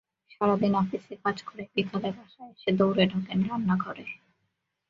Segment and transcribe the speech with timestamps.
[0.31, 4.05] সারা দিন অফিসে কাজ করে বিকেলে বাসায় এসে দৌড়ে ঢোকেন রান্না ঘরে।